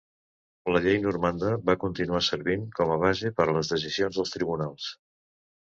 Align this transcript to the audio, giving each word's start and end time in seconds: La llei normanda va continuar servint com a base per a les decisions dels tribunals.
La 0.75 0.79
llei 0.85 0.95
normanda 1.03 1.51
va 1.67 1.75
continuar 1.83 2.21
servint 2.29 2.65
com 2.79 2.95
a 2.95 2.97
base 3.07 3.31
per 3.41 3.47
a 3.49 3.55
les 3.59 3.73
decisions 3.77 4.21
dels 4.21 4.37
tribunals. 4.39 4.91